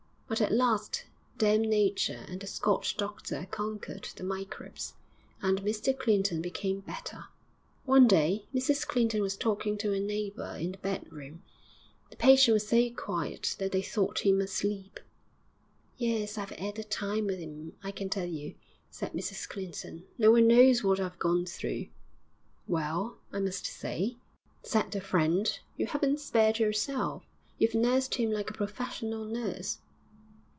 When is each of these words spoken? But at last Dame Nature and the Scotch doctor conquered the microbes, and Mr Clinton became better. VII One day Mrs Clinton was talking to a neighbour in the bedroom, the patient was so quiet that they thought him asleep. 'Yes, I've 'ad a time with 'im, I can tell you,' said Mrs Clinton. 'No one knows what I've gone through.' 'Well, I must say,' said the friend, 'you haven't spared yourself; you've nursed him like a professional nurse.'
But 0.33 0.39
at 0.39 0.53
last 0.53 1.03
Dame 1.37 1.63
Nature 1.63 2.23
and 2.29 2.39
the 2.39 2.47
Scotch 2.47 2.95
doctor 2.95 3.47
conquered 3.51 4.05
the 4.15 4.23
microbes, 4.23 4.93
and 5.41 5.61
Mr 5.61 5.95
Clinton 5.99 6.41
became 6.41 6.79
better. 6.79 7.25
VII 7.25 7.73
One 7.83 8.07
day 8.07 8.45
Mrs 8.55 8.87
Clinton 8.87 9.21
was 9.21 9.35
talking 9.35 9.77
to 9.79 9.91
a 9.91 9.99
neighbour 9.99 10.55
in 10.57 10.71
the 10.71 10.77
bedroom, 10.77 11.43
the 12.09 12.15
patient 12.15 12.53
was 12.53 12.65
so 12.65 12.89
quiet 12.91 13.57
that 13.59 13.73
they 13.73 13.81
thought 13.81 14.19
him 14.25 14.39
asleep. 14.39 15.01
'Yes, 15.97 16.37
I've 16.37 16.53
'ad 16.53 16.79
a 16.79 16.83
time 16.85 17.25
with 17.27 17.41
'im, 17.41 17.75
I 17.83 17.91
can 17.91 18.07
tell 18.09 18.23
you,' 18.25 18.55
said 18.89 19.11
Mrs 19.11 19.49
Clinton. 19.49 20.05
'No 20.17 20.31
one 20.31 20.47
knows 20.47 20.81
what 20.81 21.01
I've 21.01 21.19
gone 21.19 21.45
through.' 21.45 21.87
'Well, 22.69 23.17
I 23.33 23.41
must 23.41 23.65
say,' 23.65 24.15
said 24.63 24.91
the 24.93 25.01
friend, 25.01 25.59
'you 25.75 25.87
haven't 25.87 26.21
spared 26.21 26.57
yourself; 26.57 27.25
you've 27.57 27.75
nursed 27.75 28.15
him 28.15 28.31
like 28.31 28.49
a 28.49 28.53
professional 28.53 29.25
nurse.' 29.25 29.79